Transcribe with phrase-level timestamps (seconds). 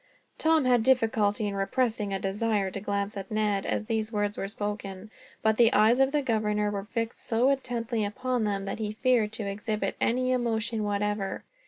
[0.39, 4.47] Tom had difficulty in repressing a desire to glance at Ned, as these words were
[4.47, 5.11] spoken.
[5.43, 9.31] But the eyes of the governor were fixed so intently upon them, that he feared
[9.33, 11.43] to exhibit any emotion, whatever.